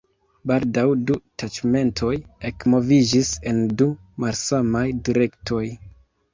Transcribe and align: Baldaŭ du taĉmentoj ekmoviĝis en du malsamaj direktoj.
Baldaŭ 0.51 0.85
du 1.09 1.17
taĉmentoj 1.43 2.15
ekmoviĝis 2.51 3.31
en 3.53 3.63
du 3.83 3.89
malsamaj 4.27 4.85
direktoj. 5.11 5.65